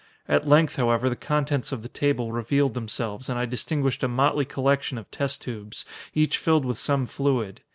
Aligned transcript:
At 0.27 0.47
length, 0.47 0.77
however, 0.77 1.09
the 1.09 1.15
contents 1.15 1.71
of 1.71 1.83
the 1.83 1.87
table 1.87 2.31
revealed 2.31 2.73
themselves, 2.73 3.29
and 3.29 3.37
I 3.37 3.45
distinguished 3.45 4.01
a 4.01 4.07
motley 4.07 4.45
collection 4.45 4.97
of 4.97 5.11
test 5.11 5.43
tubes, 5.43 5.85
each 6.15 6.39
filled 6.39 6.65
with 6.65 6.79
some 6.79 7.05
fluid. 7.05 7.61